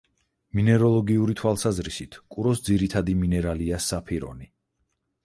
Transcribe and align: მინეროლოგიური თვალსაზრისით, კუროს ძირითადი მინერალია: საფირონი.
მინეროლოგიური 0.59 1.35
თვალსაზრისით, 1.41 2.17
კუროს 2.37 2.63
ძირითადი 2.71 3.15
მინერალია: 3.25 3.81
საფირონი. 3.89 4.49